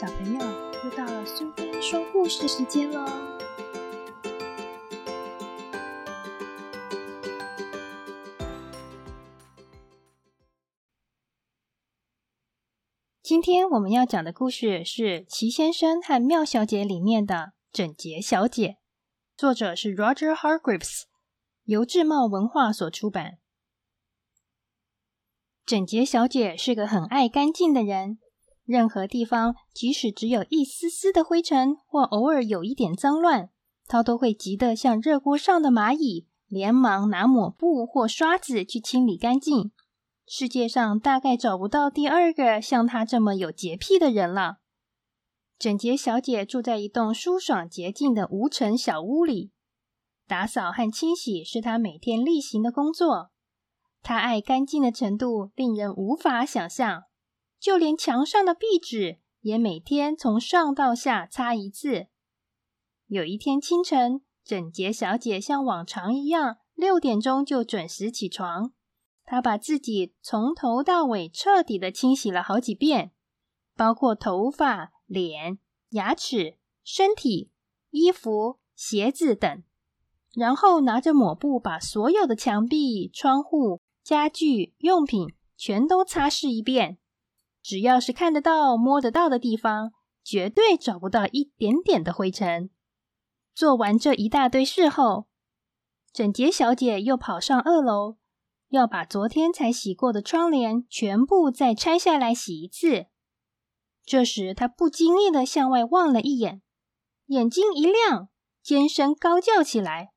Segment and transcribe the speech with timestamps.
[0.00, 0.38] 小朋友，
[0.84, 3.04] 又到了苏菲说故事时间喽！
[13.20, 18.76] 今天我们要讲的故事是《齐先生和妙小姐》里面的整洁小姐，
[19.36, 21.06] 作者是 Roger Hargreaves，
[21.64, 23.38] 由智茂文化所出版。
[25.66, 28.20] 整洁小姐是个很爱干净的人。
[28.68, 33.48] 任何地方，即使只有一丝丝的灰尘，或偶尔有一点脏乱，
[33.86, 39.72] 他都会急得像热锅上的蚂蚁，连忙拿抹布或刷子去清理干净。
[40.26, 44.58] 世界上大概找不到第二个像他这么有洁癖的人了。
[45.58, 49.50] 整洁小姐住在一栋舒爽洁净的无尘小屋里，
[50.26, 53.30] 打扫和清洗是她每天例行的工作。
[54.02, 57.04] 她爱干净的程度令人无法想象。
[57.60, 62.06] 就连墙上的壁纸也每天从上到下擦一次。
[63.06, 68.72] 有一天清晨，整洁小姐像往常一样，六点钟就准时起床。
[69.24, 73.12] 她把自己从头到尾彻底的清洗了好几遍，
[73.76, 75.58] 包括头发、脸、
[75.90, 77.50] 牙齿、身体、
[77.90, 79.62] 衣服、鞋子等。
[80.34, 86.98] 然后拿着抹布，把所有的墙壁、窗户、家具、用品全都擦拭一遍。
[87.68, 89.92] 只要是看得到、摸得到的地方，
[90.24, 92.70] 绝对找不到一点点的灰尘。
[93.54, 95.26] 做完这一大堆事后，
[96.10, 98.16] 整洁小姐又跑上二楼，
[98.68, 103.08] 要把昨天才洗过的窗帘全部再拆下来洗一次。
[104.02, 106.62] 这时，她不经意的向外望了一眼，
[107.26, 108.30] 眼睛一亮，
[108.62, 110.14] 尖声高叫起来：“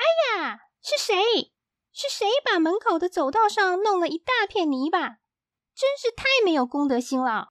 [0.00, 1.52] 哎呀，是谁？
[1.92, 5.18] 是谁把门口的走道上弄了一大片泥巴？”
[5.74, 7.48] 真是太没有公德心了！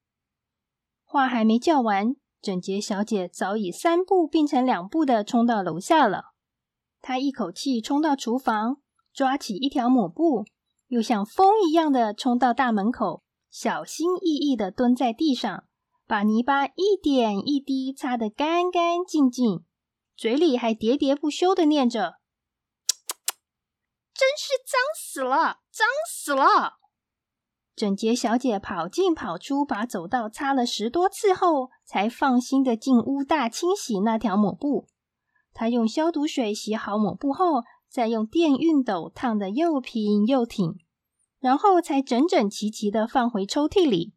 [1.03, 6.31] 话还没叫完，整洁小姐早已三步并成两步的冲到楼下了。
[7.01, 8.78] 她一口气冲到厨房，
[9.13, 10.45] 抓起一条抹布，
[10.88, 15.66] 又像风一样的冲到大门口，小心翼翼的蹲在地上，
[16.07, 19.66] 把泥巴一点一滴擦得干干净净，
[20.16, 22.19] 嘴里还喋喋不休的念着
[24.16, 26.79] ：“真是脏死了，脏死了！”
[27.75, 34.88] 整洁小姐跑进跑出，把走道擦了十多次后，才放心的进屋大清洗那条抹布。
[35.53, 40.78] 她用消毒水洗好抹布后，再用电熨斗烫得又平又挺，
[41.39, 44.13] 然后才整整齐齐的放回抽屉里。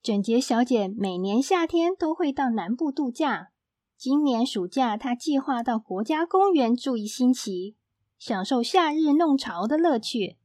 [0.00, 3.48] 整洁小姐每年夏天都会到南部度假，
[3.98, 7.74] 今年暑假她计划到国家公园住一星期，
[8.18, 10.36] 享受夏日弄潮的乐趣。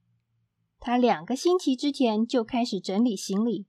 [0.81, 3.67] 他两个星期之前就开始整理行李，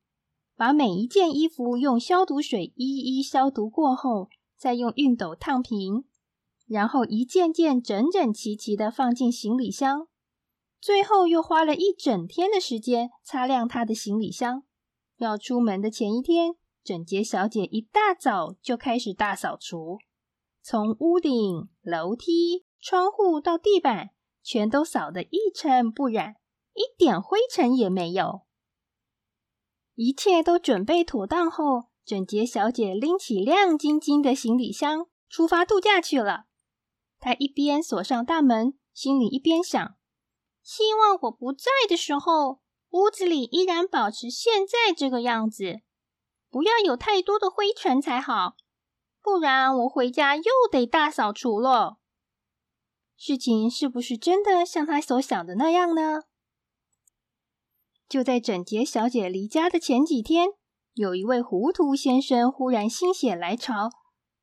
[0.57, 6.05] 把每一件衣服用消毒水一一消毒过后，再用熨斗烫平，
[6.67, 10.09] 然后一件件整整齐齐的放进行李箱。
[10.81, 14.63] 最后又花了一整天的时间擦亮他的行李箱。
[15.19, 19.99] 要出门的前一天，整洁小姐一大早就开始大扫除，
[20.63, 24.11] 从屋顶、楼梯、窗户到地板，
[24.43, 26.37] 全都扫得一尘不染。
[26.75, 28.43] 一点灰尘也没有。
[29.95, 36.45] 一切都准备妥当后，整洁小姐拎起亮晶晶的行李箱，出发度假去了。
[37.19, 39.97] 她一边锁上大门，心里一边想：
[40.63, 42.61] 希望我不在的时候，
[42.91, 45.83] 屋子里依然保持现在这个样子，
[46.51, 48.57] 不要有太多的灰尘才好。
[49.23, 51.99] 不然我回家又得大扫除了。
[53.17, 56.23] 事情是不是真的像她所想的那样呢？
[58.13, 60.49] 就在整洁小姐离家的前几天，
[60.93, 63.89] 有一位糊涂先生忽然心血来潮，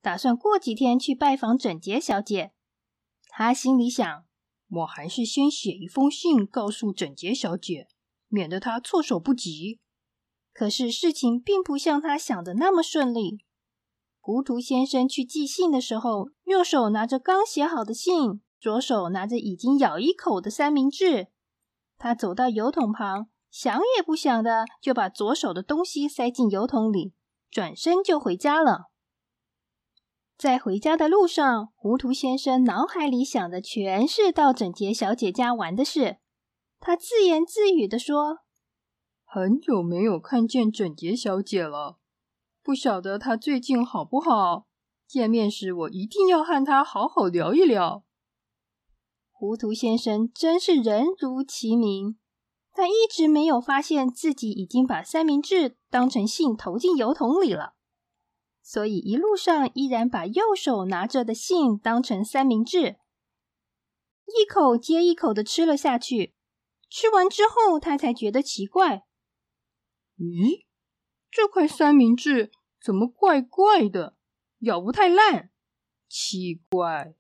[0.02, 2.52] 打算过几天去拜访整洁小姐。
[3.28, 4.26] 他心里想：
[4.70, 7.88] 我还是先写一封信告诉整洁小姐，
[8.28, 9.80] 免得她措手不及。
[10.52, 13.46] 可是事情并不像他想的那么顺利。
[14.20, 21.28] 糊涂先生去寄信的时候，右手拿着刚写好的信，左手拿着已经咬一口的三明治。
[22.00, 23.30] 他走到油桶旁。
[23.52, 27.14] 想也不想的，就把左手的东西塞进油桶里，
[27.50, 28.90] 转身就回家了。
[30.38, 36.20] 在回家的路上，糊涂先生脑海里想的全是到整洁小姐家玩的事。
[36.80, 38.38] 他自言自语的说
[39.26, 41.98] ：“很久没有看见整洁小姐了，
[42.64, 44.68] 不晓得她最近好不好？
[45.06, 48.06] 见面时，我一定要和她好好聊一聊。”
[49.34, 52.18] 糊涂先生真是人如其名。
[52.72, 57.76] 他一直没有发现自己已经把三明治当成信投进邮筒里了，
[58.62, 62.98] 所以一路上依然把右手拿着的信当成三明治，
[64.26, 66.36] 一口接一口的吃了下去。
[66.90, 69.06] 吃完之后，他才觉得奇怪：
[70.18, 70.66] 咦，
[71.30, 72.52] 这块三明治
[72.82, 74.16] 怎么怪怪的？
[74.60, 75.52] 咬不太烂，
[76.08, 77.16] 奇怪。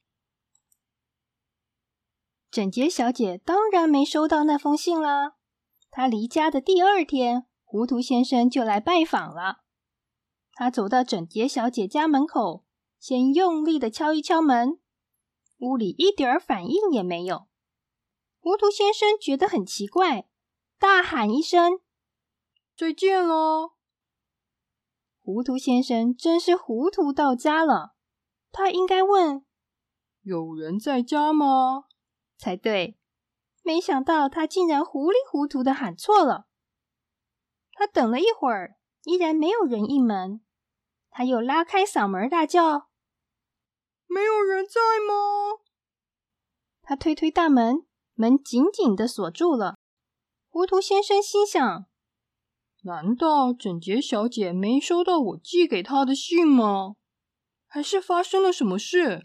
[2.49, 5.35] 整洁小姐当然没收到那封信啦。
[5.91, 9.63] 他离家的第二天，糊涂先生就来拜访了。
[10.53, 12.65] 他走到整洁小姐家门口，
[12.99, 14.79] 先用力的敲一敲门，
[15.59, 17.47] 屋里一点反应也没有。
[18.39, 20.27] 糊涂先生觉得很奇怪，
[20.77, 21.79] 大喊一声
[22.77, 23.71] ：“再见喽！”
[25.19, 27.95] 糊涂先生真是糊涂到家了。
[28.51, 29.45] 他应该问
[30.23, 31.85] ：“有人在家吗？”
[32.37, 32.98] 才对。
[33.69, 36.47] 没想到他竟然糊里糊涂的喊错了。
[37.73, 40.41] 他等了一会儿，依然没有人应门。
[41.11, 42.89] 他又拉开嗓门大叫
[44.09, 45.59] ：“没有人在吗？”
[46.81, 47.85] 他推推大门，
[48.15, 49.77] 门紧紧的锁住了。
[50.49, 51.85] 糊涂先生心想。
[52.81, 56.95] 难道整洁小姐没收到我寄给她的信吗？
[57.67, 59.21] 还是发生了什么事？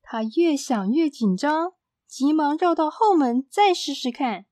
[0.00, 1.74] 他越想越紧张，
[2.08, 4.46] 急忙绕到后门再试试看。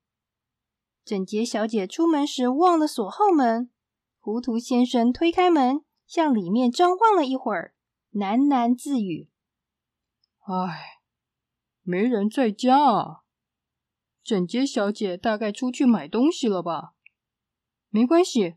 [1.03, 3.71] 整洁小姐出门时忘了锁后门，
[4.19, 7.73] 糊涂先生推开门，向里面张望了一会儿，
[8.13, 9.29] 喃喃自语
[10.45, 10.99] ：“唉，
[11.81, 13.23] 没人在家啊。
[14.23, 16.93] 整洁小姐大概出去买东西了吧。”
[17.89, 18.55] 没关系，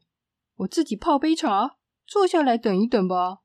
[0.57, 3.39] 我自己泡杯茶，坐下来等一等吧。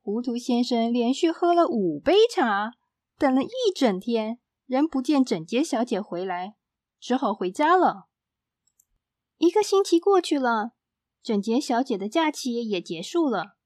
[0.00, 2.72] 糊涂先生连续喝了五杯茶，
[3.20, 6.54] 等了一整天，仍不见整洁小姐回来，
[6.98, 8.08] 只好回家了。
[9.36, 10.70] 一个星期过去了，
[11.22, 13.58] 整洁小姐的假期也结束了。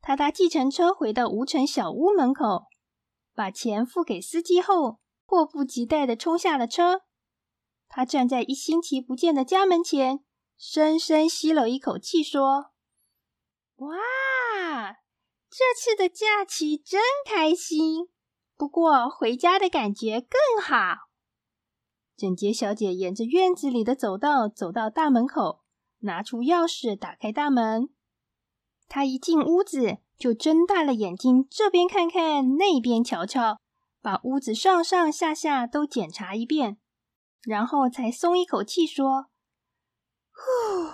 [0.00, 2.68] 她搭计程车回到吴城小屋门口，
[3.34, 7.02] 把钱付给司机后，迫不及待的冲下了车。
[7.88, 10.24] 他站在一星期不见的家门前，
[10.56, 12.70] 深深吸了一口气，说
[13.76, 13.98] ：“哇，
[15.50, 18.08] 这次的假期真开心！
[18.58, 21.08] 不过回家的感觉更好。”
[22.18, 25.62] 整洁小姐沿着院子里的走道走到大门口，
[26.00, 27.88] 拿出钥匙打开大门。
[28.88, 33.60] 她一进屋子，就睁大了眼睛，这边看看，那边瞧瞧，
[34.02, 36.78] 把屋子上上下下都检查一遍。
[37.42, 39.26] 然后才松一口气，说
[40.34, 40.90] ：“呼，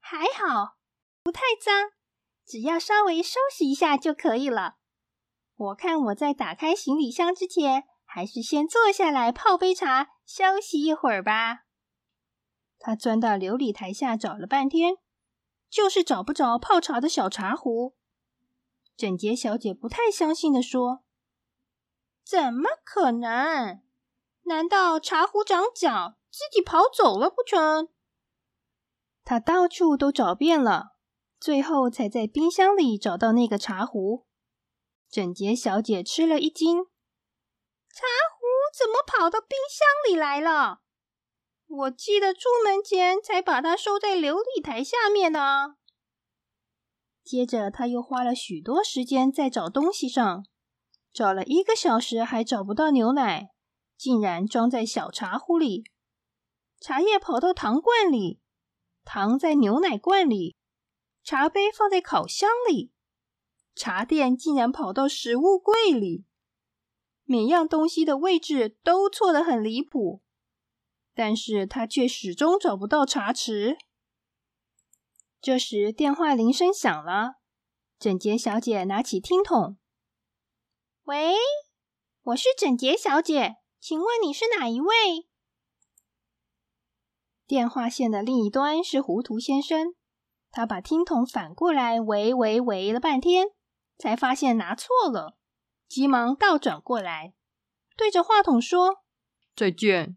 [0.00, 0.76] 还好，
[1.22, 1.90] 不太脏，
[2.44, 4.77] 只要稍微收拾一下就可以了。
[5.58, 11.64] 我看我在打开行李箱之前，还是先坐下来泡杯茶，休息一会儿吧。”
[12.78, 14.98] 他钻到琉璃台下找了半天，
[15.68, 17.96] 就是找不着泡茶的小茶壶。
[18.96, 21.02] 整洁小姐不太相信的说
[22.24, 23.80] ：“怎么可能？”
[24.46, 27.88] 难道茶壶长脚，自己跑走了不成？
[29.24, 30.96] 他到处都找遍了，
[31.40, 34.27] 最后才在冰箱里找到那个茶壶。
[35.10, 36.84] 整洁小姐吃了一惊
[37.94, 38.46] ：“茶壶
[38.76, 40.80] 怎么跑到冰箱里来了？
[41.66, 45.76] 我记得出门前才把它收在琉璃台下面呢。”
[47.24, 50.46] 接着，他又花了许多时间在找东西上，
[51.12, 53.50] 找了一个小时还找不到牛奶。
[53.98, 55.82] 竟然装在小茶壶里，
[56.80, 58.40] 茶叶跑到糖罐里，
[59.04, 60.56] 糖在牛奶罐里，
[61.24, 62.92] 茶杯放在烤箱里，
[63.78, 66.26] 茶垫竟然跑到食物柜里，
[67.24, 70.22] 每样东西的位置都错得很离谱，
[71.14, 73.78] 但是他却始终找不到茶匙。
[75.40, 77.36] 这时电话铃声响了，
[77.98, 79.78] 整洁小姐拿起听筒
[81.04, 81.34] ：“喂，
[82.22, 85.28] 我是整洁小姐。”请问你是哪一位？
[87.46, 89.94] 电话线的另一端是糊涂先生，
[90.50, 93.46] 他把听筒反过来喂喂喂了半天，
[93.98, 95.36] 才发现拿错了，
[95.88, 97.34] 急忙倒转过来，
[97.96, 99.02] 对着话筒说
[99.56, 100.16] ：“再见。”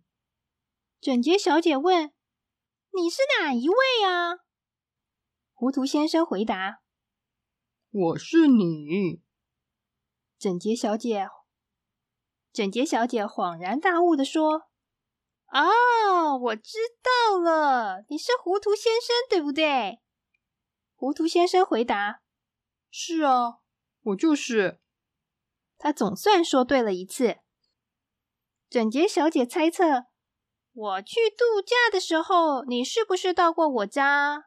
[1.02, 2.14] 整洁小姐问
[2.94, 4.42] ：“你是哪一位啊？”
[5.54, 6.82] 糊涂先生回答
[7.90, 9.22] ：“我是你。”
[10.38, 11.28] 整洁小姐。
[12.54, 14.70] 整洁小姐恍然大悟的说
[15.54, 20.02] ：“哦，我知道了，你是糊涂先生，对不对？”
[20.96, 22.22] 糊涂先生回答
[22.92, 23.61] ：“是啊，
[24.02, 24.80] 我就是。”
[25.78, 27.40] 他总算说对了一次。
[28.70, 30.06] 整洁小姐猜测
[30.72, 34.46] ：“我去度假的时候，你是不是到过我家？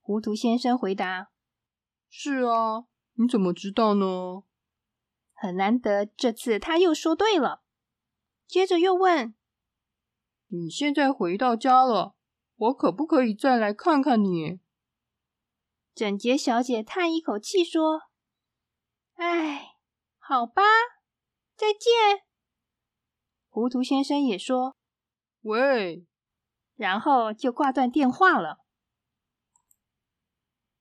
[0.00, 1.30] 糊涂先生回答
[2.10, 2.84] ：“是啊，
[3.14, 4.42] 你怎么知道呢？”
[5.32, 7.62] 很难得，这次他又说对了。
[8.46, 9.34] 接着又问
[10.48, 12.14] ：“你现在回到家了，
[12.56, 14.60] 我可不可以再来看看你？”
[15.94, 18.02] 整洁小姐叹一口气说
[19.14, 19.76] ：“哎，
[20.18, 20.62] 好吧，
[21.56, 22.24] 再见。”
[23.48, 24.74] 糊涂先生也说
[25.42, 26.06] ：“喂。”
[26.74, 28.58] 然后就挂断电话了。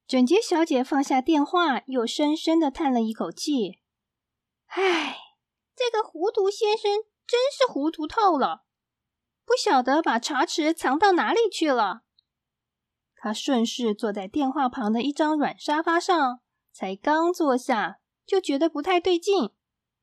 [0.07, 3.79] 整洁小姐放下电话，又深深的叹了一口气
[4.67, 5.17] ：“唉，
[5.75, 6.91] 这个糊涂先生
[7.25, 8.65] 真是糊涂透了，
[9.45, 12.01] 不晓得把茶匙藏到哪里去了。”
[13.15, 19.51] 他顺势坐在电话旁的一张软沙发上，才刚坐下，就觉得不太对劲。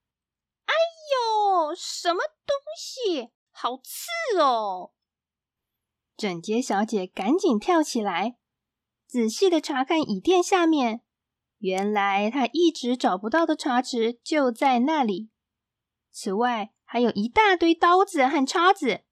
[0.66, 0.74] “哎
[1.12, 4.92] 呦，什么东西，好刺哦！”
[6.16, 8.36] 整洁小姐赶紧跳起来。
[9.06, 11.02] 仔细的查看椅垫下面，
[11.58, 15.30] 原来她一直找不到的茶匙就在那里。
[16.12, 19.02] 此外，还有一大堆刀子和叉子。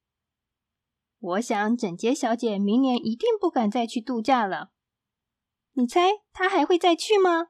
[1.18, 4.70] 我想，整洁小姐明年一定不敢再去度假了。
[5.72, 7.48] 你猜她还会再去吗？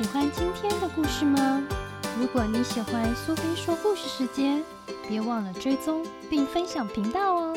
[0.00, 1.62] 喜欢今天的故事吗？
[2.18, 4.64] 如果你喜欢苏菲说故事时间。
[5.06, 7.54] 别忘了追踪并分享频道哦！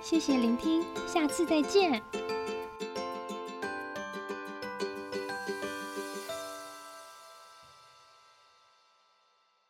[0.00, 2.02] 谢谢聆听，下次再见。